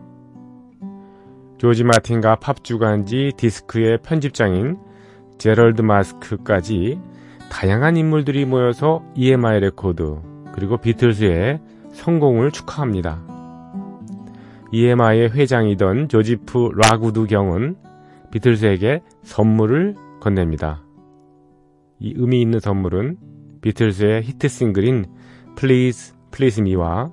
조지 1.57 1.83
마틴과 1.83 2.37
팝 2.37 2.63
주간지 2.63 3.31
디스크의 3.37 3.99
편집장인 4.01 4.77
제럴드 5.37 5.81
마스크까지 5.81 6.99
다양한 7.51 7.97
인물들이 7.97 8.45
모여서 8.45 9.03
EMI 9.15 9.59
레코드 9.59 10.17
그리고 10.53 10.77
비틀즈의 10.77 11.59
성공을 11.93 12.51
축하합니다. 12.51 13.21
EMI의 14.71 15.31
회장이던 15.31 16.09
조지프 16.09 16.71
라구드 16.75 17.25
경은 17.25 17.75
비틀즈에게 18.31 19.01
선물을 19.23 19.95
건넵니다. 20.19 20.83
이 21.99 22.13
의미 22.15 22.41
있는 22.41 22.59
선물은 22.59 23.17
비틀즈의 23.61 24.23
히트 24.23 24.47
싱글인 24.47 25.05
Please 25.57 26.15
Please 26.31 26.61
Me와 26.61 27.11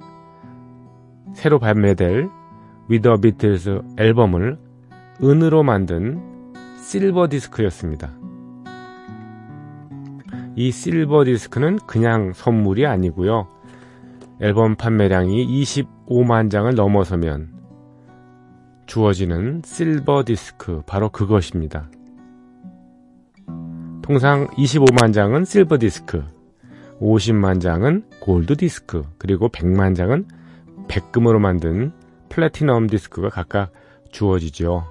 새로 1.35 1.59
발매될 1.59 2.29
the 2.89 3.21
Beatles 3.21 3.81
앨범을 3.99 4.59
은으로 5.23 5.63
만든 5.63 6.55
실버 6.79 7.29
디스크였습니다. 7.29 8.13
이 10.55 10.71
실버 10.71 11.25
디스크는 11.25 11.79
그냥 11.87 12.33
선물이 12.33 12.87
아니고요. 12.87 13.56
앨범 14.41 14.77
판매량이 14.77 15.47
25만 15.63 16.51
장을 16.51 16.75
넘어서면 16.75 17.55
주어지는 18.87 19.63
실버 19.65 20.25
디스크, 20.25 20.83
바로 20.87 21.09
그것입니다. 21.09 21.91
통상 24.03 24.47
25만 24.49 25.13
장은 25.13 25.45
실버 25.45 25.79
디스크, 25.79 26.23
50만 27.01 27.61
장은 27.61 28.05
골드 28.21 28.57
디스크, 28.57 29.03
그리고 29.19 29.49
100만 29.49 29.97
장은 29.97 30.27
백금으로 30.87 31.41
만든 31.41 31.93
플래티넘 32.29 32.87
디스크가 32.87 33.31
각각 33.31 33.73
주어지죠. 34.13 34.85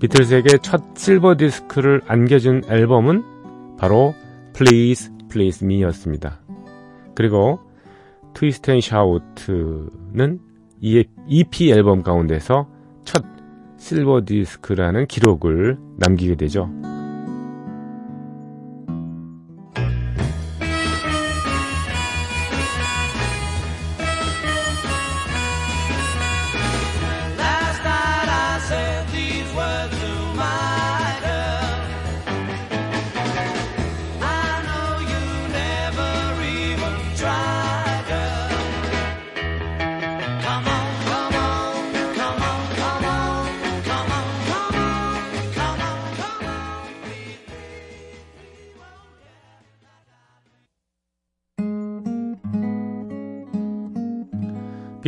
비틀스에게 0.00 0.58
첫 0.62 0.82
실버 0.96 1.36
디스크를 1.36 2.00
안겨준 2.06 2.64
앨범은 2.68 3.76
바로 3.78 4.14
Please 4.54 5.12
Please 5.30 5.64
Me였습니다. 5.64 6.40
그리고 7.14 7.60
Twist 8.34 8.70
and 8.70 8.80
Shout는 8.80 10.40
이 10.80 11.04
EP 11.26 11.70
앨범 11.70 12.02
가운데서 12.02 12.68
첫 13.04 13.24
실버 13.76 14.22
디스크라는 14.26 15.06
기록을 15.06 15.78
남기게 15.98 16.36
되죠. 16.36 16.70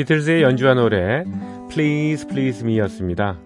비틀즈의 0.03 0.43
연주한 0.43 0.79
노래 0.79 1.23
Please 1.71 2.27
Please 2.27 2.65
Me였습니다. 2.65 3.39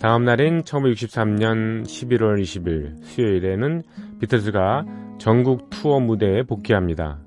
다음 0.00 0.24
날인 0.24 0.62
1963년 0.62 1.84
11월 1.84 2.42
20일 2.42 3.04
수요일에는 3.04 3.84
비틀즈가 4.18 4.84
전국 5.18 5.70
투어 5.70 6.00
무대에 6.00 6.42
복귀합니다. 6.42 7.20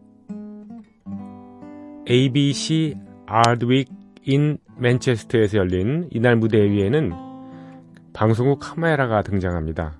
ABC 2.10 2.96
아드윅 3.26 3.88
인 4.26 4.58
맨체스터에서 4.78 5.60
열린 5.60 6.10
이날 6.12 6.36
무대 6.36 6.58
위에는 6.70 7.14
방송국 8.12 8.60
카메라가 8.60 9.22
등장합니다. 9.22 9.98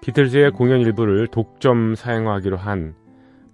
비틀즈의 0.00 0.50
공연 0.50 0.80
일부를 0.80 1.28
독점 1.28 1.94
사용하기로 1.94 2.56
한 2.56 3.00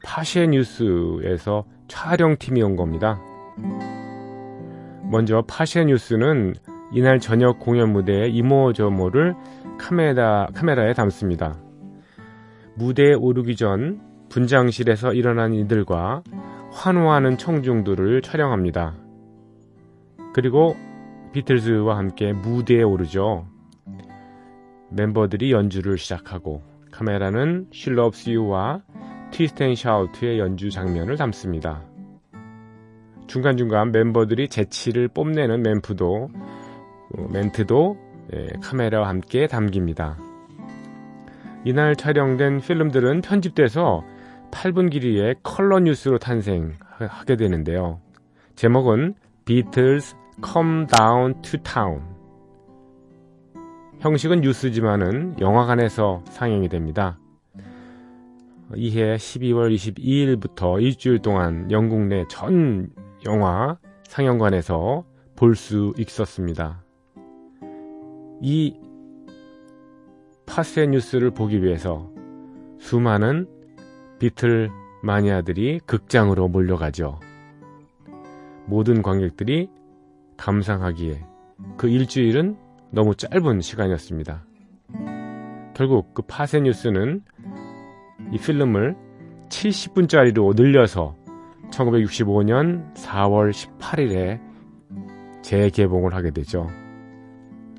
파시의 0.04 0.48
뉴스에서 0.48 1.64
촬영팀이 1.88 2.62
온 2.62 2.76
겁니다. 2.76 3.20
먼저 5.10 5.42
파시의 5.46 5.86
뉴스는 5.86 6.54
이날 6.92 7.18
저녁 7.20 7.58
공연 7.58 7.92
무대의 7.92 8.34
이모 8.34 8.72
저모를 8.72 9.34
카메라, 9.78 10.46
카메라에 10.54 10.92
담습니다. 10.92 11.58
무대에 12.76 13.14
오르기 13.14 13.56
전 13.56 14.00
분장실에서 14.28 15.12
일어난 15.12 15.52
이들과 15.54 16.22
환호하는 16.70 17.38
청중들을 17.38 18.22
촬영합니다. 18.22 18.94
그리고 20.34 20.76
비틀즈와 21.32 21.96
함께 21.96 22.32
무대에 22.32 22.82
오르죠. 22.82 23.46
멤버들이 24.90 25.52
연주를 25.52 25.98
시작하고 25.98 26.62
카메라는 26.90 27.68
Loves 27.86 28.30
You와 28.30 28.82
Twist 29.30 29.62
and 29.62 29.74
Shout의 29.74 30.38
연주 30.38 30.70
장면을 30.70 31.16
담습니다. 31.16 31.82
중간중간 33.26 33.92
멤버들이 33.92 34.48
재치를 34.48 35.08
뽐내는 35.08 35.62
멘트도 35.62 36.28
어, 37.16 37.28
멘트도 37.30 37.96
예, 38.34 38.48
카메라와 38.62 39.08
함께 39.08 39.46
담깁니다. 39.46 40.18
이날 41.64 41.96
촬영된 41.96 42.60
필름들은 42.60 43.22
편집돼서 43.22 44.02
8분 44.50 44.90
길이의 44.90 45.36
컬러 45.42 45.80
뉴스로 45.80 46.18
탄생하게 46.18 47.36
되는데요. 47.36 48.00
제목은 48.54 49.14
Beatles 49.44 50.16
Come 50.44 50.86
Down 50.86 51.42
to 51.42 51.60
Town. 51.62 52.02
형식은 54.00 54.40
뉴스지만은 54.40 55.40
영화관에서 55.40 56.22
상영이 56.26 56.68
됩니다. 56.68 57.18
이해 58.74 59.16
12월 59.16 59.74
22일부터 59.74 60.82
일주일 60.82 61.20
동안 61.20 61.70
영국 61.70 62.00
내 62.06 62.24
전 62.28 62.90
영화 63.26 63.78
상영관에서 64.04 65.04
볼 65.36 65.54
수 65.54 65.94
있었습니다. 65.98 66.82
이 68.42 68.74
파세 70.46 70.86
뉴스를 70.86 71.30
보기 71.30 71.62
위해서 71.62 72.10
수많은 72.78 73.46
비틀 74.18 74.70
마니아들이 75.02 75.80
극장으로 75.86 76.48
몰려가죠. 76.48 77.20
모든 78.66 79.02
관객들이 79.02 79.68
감상하기에 80.36 81.24
그 81.76 81.88
일주일은 81.88 82.56
너무 82.90 83.14
짧은 83.14 83.60
시간이었습니다. 83.60 84.44
결국 85.74 86.12
그 86.14 86.22
파세 86.22 86.60
뉴스는 86.60 87.22
이 88.32 88.38
필름을 88.38 88.96
70분짜리로 89.48 90.54
늘려서 90.54 91.16
1965년 91.70 92.94
4월 92.94 93.52
18일에 93.52 94.40
재개봉을 95.42 96.14
하게 96.14 96.30
되죠. 96.30 96.68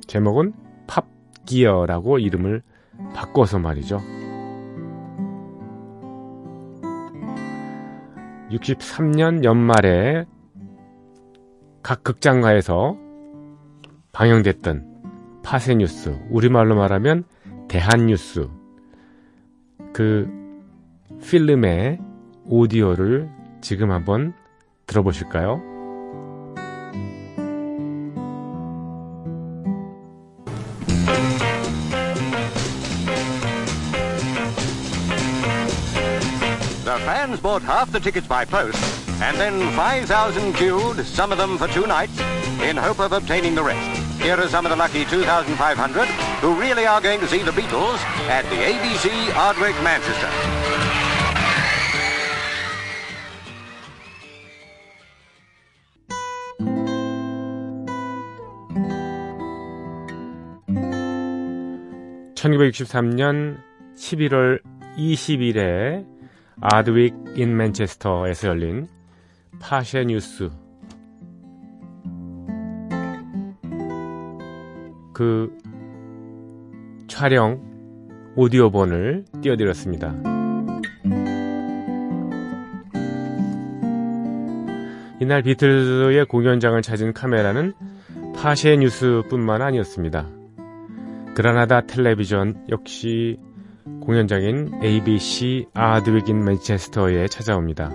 제목은 0.07 0.53
팝기어라고 0.87 2.19
이름을 2.19 2.61
바꿔서 3.13 3.59
말이죠. 3.59 4.01
63년 8.51 9.43
연말에 9.43 10.25
각 11.83 12.03
극장가에서 12.03 12.97
방영됐던 14.11 15.41
파세뉴스, 15.43 16.19
우리말로 16.29 16.75
말하면 16.75 17.23
대한뉴스, 17.67 18.49
그 19.93 20.27
필름의 21.21 21.99
오디오를 22.45 23.29
지금 23.61 23.91
한번 23.91 24.33
들어보실까요? 24.87 25.61
Fans 37.05 37.41
bought 37.41 37.63
half 37.63 37.91
the 37.91 37.99
tickets 37.99 38.27
by 38.27 38.45
post, 38.45 38.77
and 39.21 39.37
then 39.37 39.59
5,000 39.75 40.53
queued, 40.53 41.05
some 41.05 41.31
of 41.31 41.37
them 41.39 41.57
for 41.57 41.67
two 41.67 41.87
nights, 41.87 42.19
in 42.61 42.77
hope 42.77 42.99
of 42.99 43.13
obtaining 43.13 43.55
the 43.55 43.63
rest. 43.63 43.98
Here 44.20 44.36
are 44.36 44.48
some 44.48 44.64
of 44.66 44.70
the 44.70 44.76
lucky 44.76 45.04
2,500 45.04 46.06
who 46.40 46.54
really 46.58 46.86
are 46.86 47.00
going 47.00 47.20
to 47.20 47.26
see 47.26 47.42
the 47.42 47.50
Beatles 47.50 47.98
at 48.28 48.44
the 48.50 48.56
ABC 48.56 49.10
Ardwick, 49.34 49.76
Manchester. 49.82 50.30
(1963년 62.36 63.58
11월 63.96 64.60
20일에) 64.98 66.06
아드윅 66.60 67.36
인 67.36 67.56
맨체스터에서 67.56 68.48
열린 68.48 68.88
파쉐 69.60 70.04
뉴스 70.04 70.50
그 75.19 75.51
촬영 77.09 77.59
오디오본을 78.37 79.25
띄워드렸습니다. 79.41 80.15
이날 85.19 85.41
비틀즈의 85.41 86.23
공연장을 86.23 86.81
찾은 86.81 87.11
카메라는 87.11 87.73
파쉐 88.33 88.77
뉴스뿐만 88.77 89.61
아니었습니다. 89.61 90.25
그라나다 91.35 91.81
텔레비전 91.81 92.67
역시 92.69 93.39
공연장인 93.99 94.71
ABC 94.81 95.65
아드윅인 95.73 96.45
맨체스터에 96.45 97.27
찾아옵니다. 97.27 97.91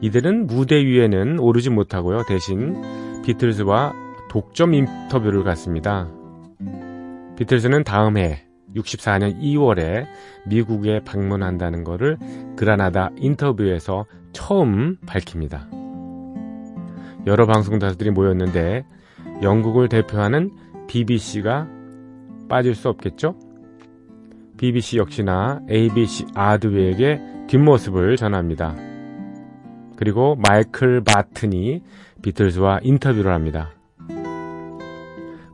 이들은 0.00 0.48
무대 0.48 0.84
위에는 0.84 1.38
오르지 1.38 1.70
못하고요. 1.70 2.24
대신 2.26 3.22
비틀즈와 3.22 4.07
독점 4.28 4.74
인터뷰를 4.74 5.44
갖습니다. 5.44 6.08
비틀즈는 7.36 7.84
다음 7.84 8.16
해 8.16 8.44
64년 8.74 9.40
2월에 9.40 10.06
미국에 10.46 11.00
방문한다는 11.04 11.84
것을 11.84 12.18
그라나다 12.56 13.10
인터뷰에서 13.16 14.04
처음 14.32 14.96
밝힙니다. 15.06 15.68
여러 17.26 17.46
방송사들이 17.46 18.10
모였는데 18.10 18.84
영국을 19.42 19.88
대표하는 19.88 20.50
BBC가 20.88 21.68
빠질 22.48 22.74
수 22.74 22.88
없겠죠? 22.88 23.34
BBC 24.56 24.98
역시나 24.98 25.60
ABC 25.70 26.26
아드웨에게 26.34 27.20
뒷모습을 27.46 28.16
전합니다. 28.16 28.74
그리고 29.96 30.36
마이클 30.36 31.02
바튼이 31.02 31.82
비틀즈와 32.22 32.80
인터뷰를 32.82 33.32
합니다. 33.32 33.77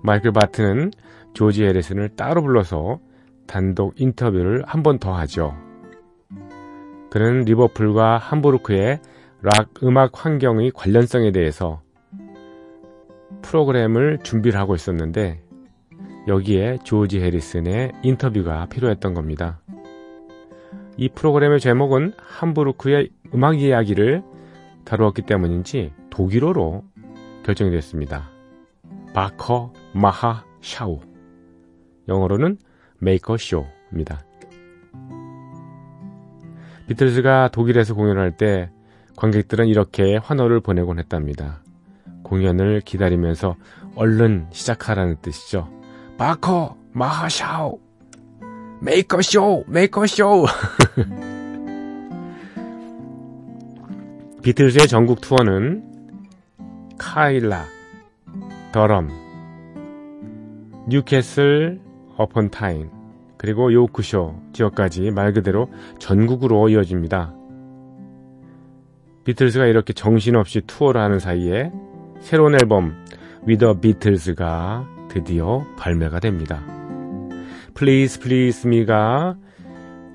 마이클 0.04 0.32
바튼은 0.32 0.90
조지 1.32 1.64
해리슨을 1.64 2.10
따로 2.10 2.42
불러서 2.42 3.00
단독 3.46 3.98
인터뷰를 3.98 4.62
한 4.66 4.82
번 4.82 4.98
더 4.98 5.14
하죠. 5.14 5.54
그는 7.10 7.42
리버풀과 7.44 8.18
함부르크의 8.18 9.00
락 9.40 9.70
음악 9.82 10.24
환경의 10.24 10.72
관련성에 10.72 11.32
대해서 11.32 11.80
프로그램을 13.40 14.18
준비를 14.22 14.60
하고 14.60 14.74
있었는데 14.74 15.40
여기에 16.28 16.78
조지 16.84 17.20
해리슨의 17.20 17.92
인터뷰가 18.02 18.66
필요했던 18.66 19.14
겁니다. 19.14 19.60
이 20.98 21.08
프로그램의 21.08 21.60
제목은 21.60 22.12
함부르크의 22.18 23.08
음악 23.34 23.58
이야기를 23.58 24.22
다루었기 24.84 25.22
때문인지 25.22 25.92
독일어로 26.10 26.84
결정이 27.42 27.70
됐습니다. 27.70 28.28
바커 29.14 29.72
마하 29.94 30.44
샤우 30.60 31.00
영어로는 32.08 32.58
메이커 32.98 33.36
쇼입니다. 33.36 34.24
비틀즈가 36.88 37.48
독일에서 37.48 37.94
공연할 37.94 38.36
때 38.36 38.70
관객들은 39.16 39.68
이렇게 39.68 40.16
환호를 40.16 40.60
보내곤 40.60 40.98
했답니다. 40.98 41.62
공연을 42.24 42.80
기다리면서 42.80 43.56
얼른 43.94 44.48
시작하라는 44.50 45.16
뜻이죠. 45.22 45.70
바커 46.18 46.76
마하 46.92 47.28
샤우 47.28 47.78
메이커 48.80 49.22
쇼 49.22 49.64
메이커 49.68 50.06
쇼 50.06 50.44
비틀즈의 54.42 54.88
전국 54.88 55.20
투어는 55.22 55.84
카일라, 56.98 57.64
더럼, 58.72 59.23
뉴캐슬 60.86 61.80
어펀 62.16 62.50
타인, 62.50 62.90
그리고 63.38 63.72
요크쇼 63.72 64.34
지역까지 64.52 65.10
말 65.10 65.32
그대로 65.32 65.70
전국으로 65.98 66.68
이어집니다. 66.68 67.34
비틀즈가 69.24 69.66
이렇게 69.66 69.92
정신없이 69.92 70.60
투어를 70.66 71.00
하는 71.00 71.18
사이에 71.18 71.72
새로운 72.20 72.54
앨범 72.54 72.94
위더 73.46 73.80
비틀즈가 73.80 74.88
드디어 75.08 75.64
발매가 75.78 76.20
됩니다. 76.20 76.62
Please 77.74 78.20
Please 78.20 78.68
Me가 78.68 79.36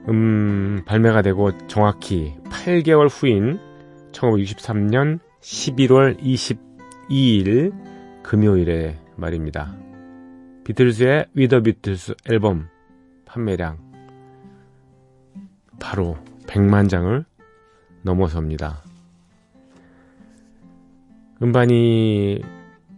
음, 0.09 0.83
발매가 0.85 1.21
되고 1.21 1.51
정확히 1.67 2.33
8개월 2.45 3.09
후인 3.11 3.59
1963년 4.11 5.19
11월 5.41 6.19
22일 7.09 7.73
금요일에 8.23 8.97
말입니다. 9.15 9.88
비틀즈의 10.69 11.25
위더 11.33 11.61
비틀스 11.61 12.13
앨범 12.29 12.67
판매량 13.25 13.79
바로 15.79 16.15
100만 16.45 16.87
장을 16.87 17.25
넘어섭니다. 18.03 18.83
음반이 21.41 22.43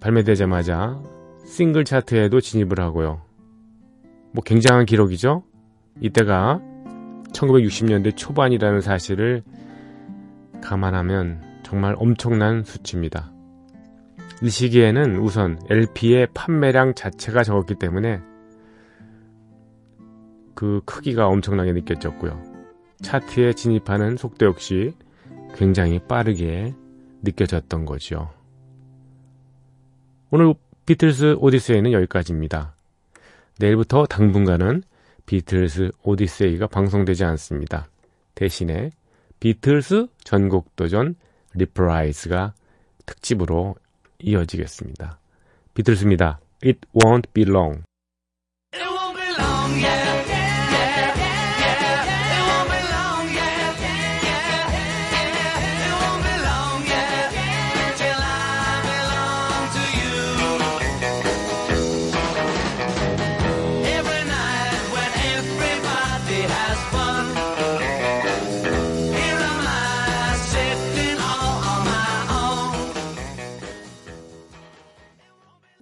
발매되자마자 0.02 1.02
싱글 1.46 1.86
차트에도 1.86 2.42
진입을 2.42 2.82
하고요. 2.82 3.22
뭐 4.34 4.44
굉장한 4.44 4.86
기록이죠? 4.86 5.44
이때가 6.02 6.60
1960년대 7.32 8.18
초반이라는 8.18 8.82
사실을 8.82 9.44
감안하면 10.62 11.62
정말 11.64 11.96
엄청난 11.98 12.66
수치입니다. 12.66 13.32
이 14.44 14.50
시기에는 14.50 15.20
우선 15.20 15.60
LP의 15.70 16.28
판매량 16.34 16.96
자체가 16.96 17.44
적었기 17.44 17.76
때문에 17.76 18.22
그 20.56 20.82
크기가 20.86 21.28
엄청나게 21.28 21.74
느껴졌고요. 21.74 22.42
차트에 23.02 23.54
진입하는 23.54 24.18
속도 24.18 24.48
역시 24.48 24.96
굉장히 25.56 26.00
빠르게 26.00 26.74
느껴졌던 27.22 27.86
거죠. 27.86 28.32
오늘 30.32 30.54
비틀스 30.86 31.36
오디세이는 31.40 31.92
여기까지입니다. 31.92 32.74
내일부터 33.60 34.06
당분간은 34.06 34.82
비틀스 35.28 35.92
오디세이가 36.04 36.68
방송되지 36.68 37.26
않습니다. 37.26 37.88
대신에 38.34 38.92
비틀스 39.40 40.08
전곡 40.24 40.73
도전 40.73 41.16
Reprise가 41.54 42.54
특집으로 43.06 43.76
이어지겠습니다. 44.24 45.20
비틀스입니다. 45.74 46.40
It 46.64 46.80
won't 46.94 47.32
be 47.34 47.44
long. 47.46 47.84
It 48.74 48.84
won't 48.84 49.16
be 49.16 49.28
long, 49.38 49.80
yeah, 49.82 50.11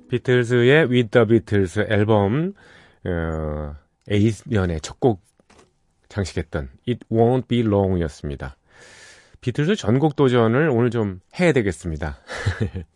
비틀즈의 0.10 0.90
With 0.90 1.10
the 1.12 1.28
Beatles 1.28 1.80
앨범 1.90 2.54
어, 3.06 3.76
A면의 4.12 4.82
첫 4.82 5.00
곡 5.00 5.22
장식했던 6.10 6.70
It 6.88 7.06
Won't 7.12 7.48
Be 7.48 7.60
Long이었습니다. 7.62 8.58
비틀즈 9.42 9.76
전곡 9.76 10.16
도전을 10.16 10.70
오늘 10.70 10.90
좀 10.90 11.22
해야 11.40 11.54
되겠습니다. 11.54 12.18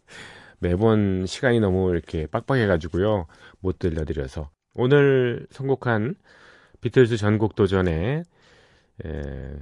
매번 0.60 1.26
시간이 1.26 1.60
너무 1.60 1.92
이렇게 1.92 2.28
빡빡해가지고요. 2.28 3.28
못 3.60 3.80
들려드려서. 3.80 4.50
오늘 4.74 5.46
선곡한 5.52 6.16
비틀즈 6.82 7.18
전곡 7.18 7.56
도전의 7.56 8.24
에, 9.06 9.56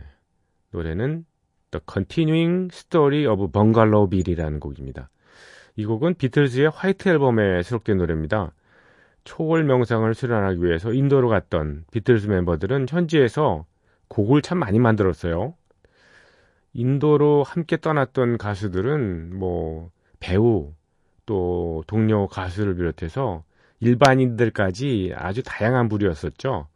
노래는 0.71 1.25
The 1.71 1.81
Continuing 1.91 2.69
Story 2.73 3.25
of 3.27 3.51
Bungalow 3.51 4.09
Bill이라는 4.09 4.59
곡입니다. 4.59 5.09
이 5.75 5.85
곡은 5.85 6.15
비틀즈의 6.15 6.69
화이트 6.69 7.09
앨범에 7.09 7.63
수록된 7.63 7.97
노래입니다. 7.97 8.51
초월 9.23 9.63
명상을 9.63 10.13
수련하기 10.13 10.63
위해서 10.63 10.91
인도로 10.93 11.29
갔던 11.29 11.85
비틀즈 11.91 12.27
멤버들은 12.27 12.87
현지에서 12.89 13.65
곡을 14.07 14.41
참 14.41 14.57
많이 14.57 14.79
만들었어요. 14.79 15.53
인도로 16.73 17.43
함께 17.43 17.77
떠났던 17.77 18.37
가수들은 18.37 19.37
뭐 19.37 19.91
배우 20.19 20.73
또 21.25 21.83
동료 21.87 22.27
가수를 22.27 22.75
비롯해서 22.75 23.43
일반인들까지 23.79 25.13
아주 25.15 25.43
다양한 25.43 25.89
부류였었죠. 25.89 26.67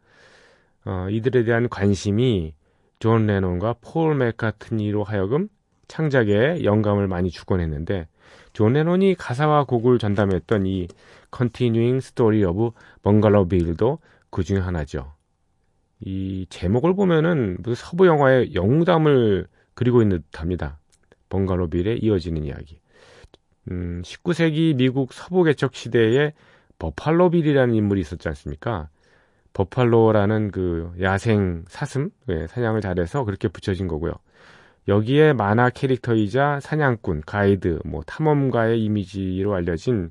어, 0.84 1.06
이들에 1.10 1.44
대한 1.44 1.68
관심이 1.68 2.54
존 2.98 3.26
레논과 3.26 3.76
폴 3.80 4.14
맥카트니로 4.16 5.04
하여금 5.04 5.48
창작에 5.88 6.64
영감을 6.64 7.06
많이 7.06 7.30
주곤 7.30 7.60
했는데 7.60 8.06
존 8.56 8.72
레논이 8.72 9.16
가사와 9.16 9.64
곡을 9.64 9.98
전담했던 9.98 10.64
이 10.64 10.88
Continuing 11.30 11.98
Story 11.98 12.42
of 12.42 12.70
Bungalow 13.02 13.46
Bill도 13.46 13.98
그 14.30 14.44
중에 14.44 14.60
하나죠. 14.60 15.12
이 16.00 16.46
제목을 16.48 16.94
보면은 16.94 17.58
무슨 17.60 17.74
서부 17.74 18.06
영화의 18.06 18.54
영웅담을 18.54 19.46
그리고 19.74 20.00
있는 20.00 20.22
듯합니다. 20.30 20.78
벙갈로 21.28 21.68
빌에 21.68 21.96
이어지는 21.96 22.44
이야기. 22.44 22.80
음, 23.70 24.00
19세기 24.02 24.74
미국 24.74 25.12
서부 25.12 25.44
개척 25.44 25.74
시대에 25.74 26.32
버팔로 26.78 27.28
빌이라는 27.28 27.74
인물이 27.74 28.00
있었지 28.00 28.26
않습니까? 28.28 28.88
버팔로라는 29.52 30.50
그 30.50 30.94
야생 31.02 31.66
사슴 31.68 32.08
네, 32.24 32.46
사냥을 32.46 32.80
잘해서 32.80 33.24
그렇게 33.24 33.48
붙여진 33.48 33.86
거고요. 33.86 34.14
여기에 34.88 35.32
만화 35.32 35.68
캐릭터이자 35.68 36.60
사냥꾼, 36.60 37.22
가이드, 37.26 37.80
뭐 37.84 38.02
탐험가의 38.06 38.82
이미지로 38.84 39.54
알려진 39.54 40.10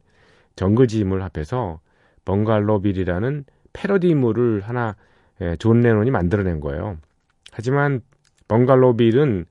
정글 0.57 0.97
짐을 0.97 1.23
합해서 1.23 1.79
벙갈로 2.25 2.81
빌이라는 2.81 3.45
패러디 3.73 4.09
인물을 4.09 4.61
하나 4.61 4.95
예, 5.41 5.55
존 5.57 5.81
레논이 5.81 6.11
만들어낸 6.11 6.59
거예요. 6.59 6.97
하지만 7.51 8.01
벙갈로 8.47 8.97
빌은 8.97 9.45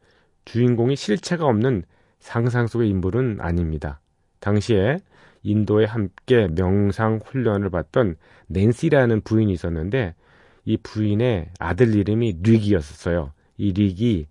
주인공이 0.44 0.96
실체가 0.96 1.46
없는 1.46 1.84
상상 2.20 2.66
속의 2.66 2.88
인물은 2.88 3.38
아닙니다. 3.40 4.00
당시에 4.40 4.98
인도에 5.42 5.84
함께 5.84 6.48
명상 6.48 7.20
훈련을 7.24 7.70
받던 7.70 8.16
낸시라는 8.48 9.22
부인이 9.22 9.52
있었는데 9.52 10.14
이 10.64 10.76
부인의 10.78 11.50
아들 11.58 11.94
이름이 11.94 12.40
릭이었어요. 12.42 13.32
이 13.58 13.72
릭이 13.72 14.26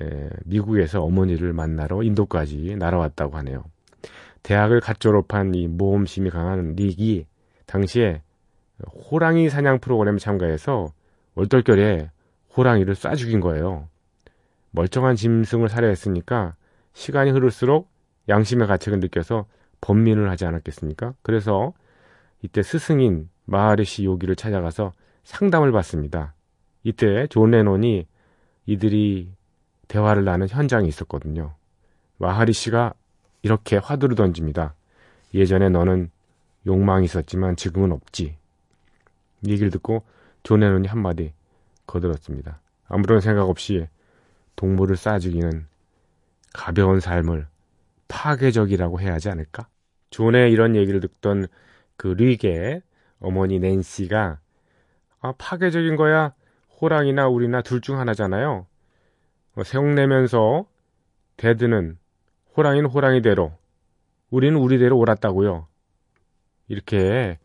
에, 0.00 0.30
미국에서 0.44 1.02
어머니를 1.02 1.52
만나러 1.52 2.02
인도까지 2.02 2.76
날아왔다고 2.78 3.36
하네요. 3.38 3.64
대학을 4.42 4.80
갓 4.80 4.98
졸업한 5.00 5.54
이 5.54 5.68
모험심이 5.68 6.30
강한 6.30 6.74
릭이 6.74 7.26
당시에 7.66 8.22
호랑이 9.10 9.48
사냥 9.50 9.78
프로그램에 9.78 10.18
참가해서 10.18 10.92
얼떨결에 11.34 12.10
호랑이를 12.56 12.94
쏴 12.94 13.16
죽인 13.16 13.40
거예요. 13.40 13.88
멀쩡한 14.72 15.16
짐승을 15.16 15.68
살해했으니까 15.68 16.56
시간이 16.94 17.30
흐를수록 17.30 17.90
양심의 18.28 18.66
가책을 18.66 19.00
느껴서 19.00 19.46
범민을 19.80 20.30
하지 20.30 20.46
않았겠습니까? 20.46 21.14
그래서 21.22 21.72
이때 22.42 22.62
스승인 22.62 23.28
마하리시 23.44 24.04
요기를 24.04 24.36
찾아가서 24.36 24.92
상담을 25.24 25.72
받습니다. 25.72 26.34
이때 26.84 27.26
존 27.28 27.50
레논이 27.50 28.06
이들이 28.66 29.32
대화를 29.92 30.24
나눈 30.24 30.48
현장이 30.48 30.88
있었거든요. 30.88 31.54
마하리시가 32.16 32.94
이렇게 33.42 33.76
화두를 33.76 34.16
던집니다. 34.16 34.74
예전에 35.34 35.68
너는 35.68 36.10
욕망이 36.66 37.04
있었지만 37.04 37.56
지금은 37.56 37.92
없지. 37.92 38.34
얘기를 39.46 39.70
듣고 39.70 40.02
존 40.44 40.60
레논이 40.60 40.88
한마디 40.88 41.34
거들었습니다. 41.86 42.58
아무런 42.88 43.20
생각 43.20 43.50
없이 43.50 43.86
동물을 44.56 44.96
쏴 44.96 45.20
죽이는 45.20 45.66
가벼운 46.54 46.98
삶을 46.98 47.46
파괴적이라고 48.08 48.98
해야 48.98 49.12
하지 49.12 49.28
않을까? 49.28 49.66
존의 50.08 50.52
이런 50.52 50.74
얘기를 50.74 51.00
듣던 51.00 51.48
그 51.98 52.08
릭의 52.08 52.80
어머니 53.20 53.58
낸시가 53.58 54.38
아, 55.20 55.34
파괴적인 55.36 55.96
거야 55.96 56.32
호랑이나 56.80 57.28
우리나 57.28 57.60
둘 57.60 57.82
중 57.82 57.98
하나잖아요. 57.98 58.66
어, 59.54 59.64
세웅내면서 59.64 60.66
대드는 61.36 61.98
호랑이는 62.56 62.88
호랑이대로 62.88 63.52
우리는 64.30 64.58
우리대로 64.58 64.98
옳았다고요. 64.98 65.66
이렇게 66.68 67.38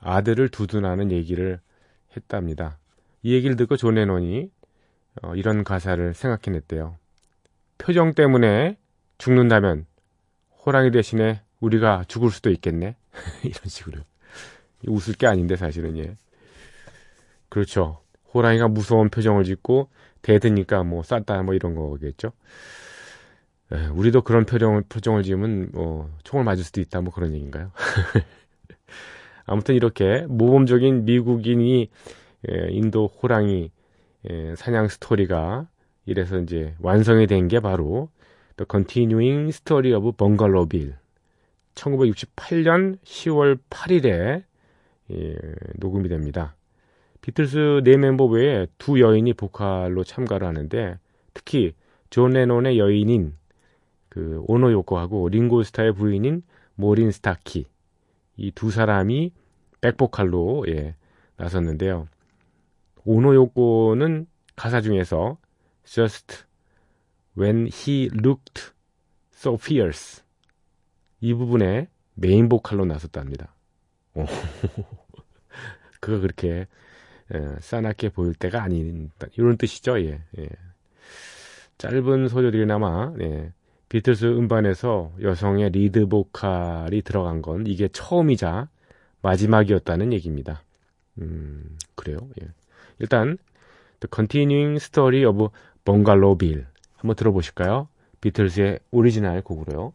아들을 0.00 0.48
두둔하는 0.48 1.10
얘기를 1.12 1.60
했답니다. 2.16 2.78
이 3.22 3.34
얘기를 3.34 3.56
듣고 3.56 3.76
존 3.76 3.94
레논이 3.94 4.50
어, 5.22 5.34
이런 5.34 5.64
가사를 5.64 6.14
생각해냈대요. 6.14 6.96
표정 7.78 8.12
때문에 8.12 8.76
죽는다면 9.18 9.86
호랑이 10.64 10.90
대신에 10.90 11.42
우리가 11.60 12.04
죽을 12.08 12.30
수도 12.30 12.50
있겠네. 12.50 12.96
이런 13.44 13.60
식으로. 13.66 14.00
웃을 14.86 15.14
게 15.14 15.26
아닌데 15.26 15.56
사실은 15.56 15.96
예. 15.98 16.14
그렇죠. 17.48 18.02
호랑이가 18.32 18.68
무서운 18.68 19.10
표정을 19.10 19.44
짓고 19.44 19.90
대드니까 20.22 20.84
뭐 20.84 21.02
쌌다 21.02 21.42
뭐 21.42 21.54
이런 21.54 21.74
거겠죠. 21.74 22.32
에, 23.72 23.86
우리도 23.88 24.22
그런 24.22 24.44
표정을 24.46 24.82
표정을 24.88 25.22
지으면 25.22 25.70
뭐 25.72 26.10
총을 26.24 26.44
맞을 26.44 26.64
수도 26.64 26.80
있다 26.80 27.00
뭐 27.02 27.12
그런 27.12 27.32
얘기인가요? 27.34 27.70
아무튼 29.46 29.74
이렇게 29.74 30.26
모범적인 30.28 31.04
미국인이 31.04 31.90
에, 32.48 32.68
인도 32.70 33.06
호랑이 33.06 33.70
에, 34.28 34.56
사냥 34.56 34.88
스토리가 34.88 35.68
이래서 36.06 36.38
이제 36.40 36.74
완성이 36.80 37.26
된 37.26 37.48
게 37.48 37.60
바로 37.60 38.10
The 38.56 38.66
Continuing 38.70 39.48
Story 39.50 39.92
of 39.94 40.12
Bungalow 40.16 40.68
Bill 40.68 40.94
1968년 41.74 42.98
10월 43.04 43.58
8일에 43.70 44.44
예, 45.12 45.36
녹음이 45.76 46.08
됩니다. 46.08 46.54
비틀스 47.20 47.82
네 47.84 47.96
멤버 47.96 48.24
외에 48.24 48.66
두 48.78 49.00
여인이 49.00 49.34
보컬로 49.34 50.04
참가를 50.04 50.46
하는데 50.46 50.98
특히 51.34 51.74
존 52.08 52.32
레논의 52.32 52.78
여인인 52.78 53.36
그 54.08 54.42
오노 54.46 54.72
요코하고 54.72 55.28
링고스타의 55.28 55.92
부인인 55.94 56.42
모린 56.74 57.10
스타키 57.12 57.66
이 58.36 58.50
두 58.52 58.70
사람이 58.70 59.32
백보컬로 59.80 60.64
예, 60.68 60.94
나섰는데요. 61.36 62.08
오노 63.04 63.34
요코는 63.34 64.26
가사 64.56 64.80
중에서 64.80 65.38
just 65.84 66.44
when 67.38 67.66
he 67.66 68.08
looked 68.12 68.72
so 69.34 69.54
fierce 69.54 70.22
이 71.20 71.34
부분에 71.34 71.88
메인 72.14 72.48
보컬로 72.48 72.84
나섰답니다. 72.86 73.54
오. 74.14 74.24
그거 76.00 76.20
그렇게 76.20 76.66
예, 77.34 77.56
싸납게 77.60 78.10
보일 78.10 78.34
때가 78.34 78.62
아닌 78.62 79.10
이런 79.36 79.56
뜻이죠. 79.56 80.00
예, 80.00 80.20
예. 80.38 80.48
짧은 81.78 82.28
소절이나마 82.28 83.14
예, 83.20 83.52
비틀스 83.88 84.26
음반에서 84.26 85.12
여성의 85.20 85.70
리드 85.70 86.06
보컬이 86.06 87.02
들어간 87.02 87.42
건 87.42 87.66
이게 87.66 87.88
처음이자 87.88 88.68
마지막이었다는 89.22 90.12
얘기입니다. 90.12 90.62
음, 91.18 91.76
그래요. 91.94 92.18
예. 92.42 92.48
일단 92.98 93.38
The 94.00 94.08
Continuing 94.12 94.76
Story 94.76 95.24
of 95.24 95.48
Bungalow 95.84 96.36
Bill 96.36 96.66
한번 96.96 97.16
들어보실까요? 97.16 97.88
비틀스의 98.20 98.80
오리지널 98.90 99.42
곡으로요. 99.42 99.92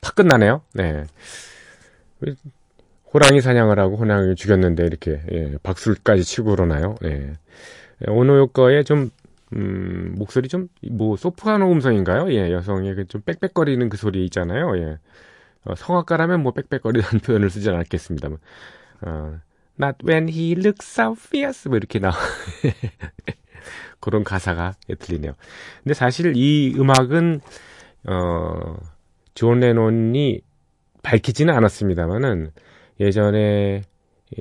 탁 0.00 0.14
끝나네요. 0.14 0.62
네. 0.74 1.04
호랑이 3.12 3.40
사냥을 3.40 3.78
하고 3.78 3.96
호랑이를 3.96 4.36
죽였는데 4.36 4.84
이렇게 4.86 5.20
예, 5.32 5.56
박수까지 5.62 6.24
치고 6.24 6.50
그러나요? 6.50 6.94
예. 7.04 7.32
오노요거의 8.08 8.84
좀 8.84 9.10
음, 9.54 10.14
목소리 10.16 10.48
좀 10.48 10.68
뭐 10.90 11.16
소프라노 11.16 11.70
음성인가요? 11.72 12.32
예, 12.32 12.50
여성의 12.52 12.94
그 12.96 13.06
좀 13.06 13.20
빽빽거리는 13.22 13.88
그 13.88 13.96
소리 13.96 14.24
있잖아요. 14.26 14.76
예. 14.78 14.98
어, 15.64 15.74
성악가라면 15.76 16.42
뭐 16.42 16.52
빽빽거리는 16.52 17.06
표현을 17.24 17.50
쓰지 17.50 17.68
않았겠습니다만. 17.70 18.38
어, 19.02 19.40
Not 19.80 19.98
when 20.06 20.28
he 20.28 20.52
looks 20.52 20.86
so 21.00 21.12
fierce 21.18 21.68
뭐 21.68 21.76
이렇게 21.76 21.98
나 21.98 22.12
그런 24.00 24.24
가사가 24.24 24.74
예, 24.88 24.94
들리네요. 24.94 25.32
근데 25.82 25.94
사실 25.94 26.32
이 26.36 26.74
음악은 26.78 27.40
어, 28.08 28.76
존 29.34 29.60
레논이 29.60 30.40
밝히지는 31.02 31.54
않았습니다만은 31.54 32.50
예전에 33.00 33.82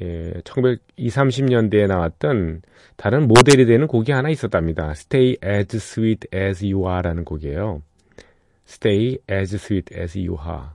예, 0.02 0.34
1920, 0.44 0.82
30년대에 0.98 1.88
나왔던 1.88 2.62
다른 2.96 3.28
모델이 3.28 3.66
되는 3.66 3.88
곡이 3.88 4.12
하나 4.12 4.30
있었답니다. 4.30 4.92
Stay 4.92 5.36
as 5.44 5.76
sweet 5.76 6.28
as 6.34 6.64
you 6.64 6.88
are라는 6.88 7.26
곡이에요. 7.26 7.82
Stay 8.68 9.18
as 9.30 9.56
sweet 9.56 9.94
as 9.98 10.18
you 10.18 10.38
are. 10.42 10.70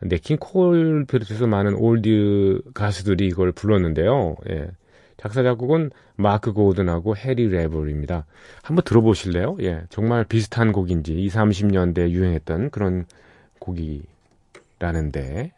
냇 0.00 0.18
킹 0.18 0.36
콜 0.38 1.04
비롯해서 1.06 1.48
많은 1.48 1.74
올드 1.74 2.60
가수들이 2.74 3.26
이걸 3.26 3.50
불렀는데요. 3.50 4.36
예. 4.50 4.68
작사 5.16 5.42
작곡은 5.42 5.90
마크 6.14 6.52
고든하고 6.52 7.16
해리 7.16 7.48
레버입니다. 7.48 8.24
한번 8.62 8.84
들어보실래요? 8.84 9.56
예. 9.62 9.82
정말 9.88 10.22
비슷한 10.22 10.70
곡인지 10.70 11.14
20, 11.14 11.40
30년대 11.40 12.10
유행했던 12.10 12.70
그런 12.70 13.06
곡이라는데 13.68 15.52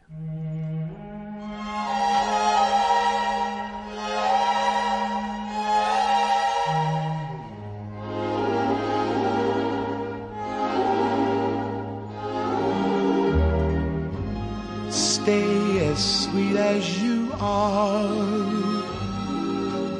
Stay 14.89 15.79
as 15.87 15.99
sweet 15.99 16.57
as 16.57 17.01
you 17.01 17.31
are. 17.39 18.09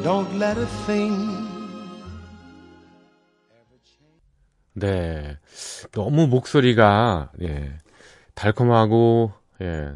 Don't 0.04 0.34
let 0.40 0.58
a 0.58 0.66
thing 0.88 1.52
네. 4.74 5.38
너무 5.92 6.28
목소리가, 6.28 7.32
예, 7.42 7.78
달콤하고, 8.42 9.32
예, 9.62 9.94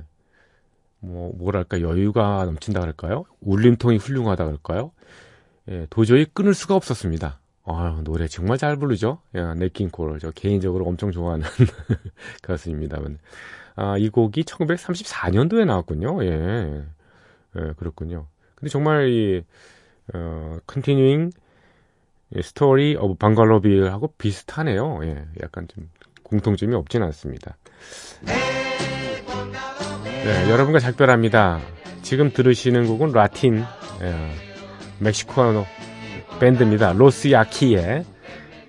뭐, 0.99 1.33
뭐랄까, 1.35 1.81
여유가 1.81 2.45
넘친다 2.45 2.79
그럴까요? 2.79 3.25
울림통이 3.41 3.97
훌륭하다 3.97 4.45
그럴까요? 4.45 4.91
예, 5.69 5.87
도저히 5.89 6.25
끊을 6.25 6.53
수가 6.53 6.75
없었습니다. 6.75 7.39
아 7.67 7.99
노래 8.03 8.27
정말 8.27 8.59
잘 8.59 8.77
부르죠? 8.77 9.17
예, 9.33 9.41
네킹콜. 9.55 10.19
저 10.19 10.29
개인적으로 10.29 10.85
엄청 10.85 11.11
좋아하는 11.11 11.47
가수입니다만. 12.43 13.17
아, 13.75 13.97
이 13.97 14.09
곡이 14.09 14.43
1934년도에 14.43 15.65
나왔군요. 15.65 16.23
예. 16.25 16.83
예, 17.57 17.73
그렇군요. 17.77 18.27
근데 18.53 18.69
정말 18.69 19.09
이, 19.09 19.43
어, 20.13 20.59
Continuing 20.71 21.35
Story 22.35 22.95
of 22.95 23.15
Bangalorville하고 23.17 24.13
비슷하네요. 24.19 24.99
예, 25.03 25.25
약간 25.41 25.67
좀 25.67 25.89
공통점이 26.25 26.75
없진 26.75 27.01
않습니다. 27.03 27.57
네, 30.23 30.49
여러분과 30.49 30.79
작별합니다. 30.79 31.59
지금 32.01 32.31
들으시는 32.31 32.87
곡은 32.87 33.11
라틴, 33.11 33.63
예, 34.01 34.15
멕시코노 34.99 35.65
밴드입니다. 36.39 36.93
로스 36.93 37.31
야키의 37.31 38.05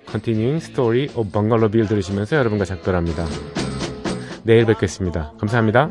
Continuing 0.09 0.63
Story 0.63 1.09
of 1.15 1.31
Bangalorville 1.31 1.87
들으시면서 1.87 2.37
여러분과 2.37 2.65
작별합니다. 2.65 3.25
내일 4.43 4.65
뵙겠습니다. 4.65 5.33
감사합니다. 5.39 5.89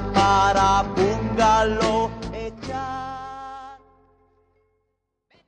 para 0.00 0.84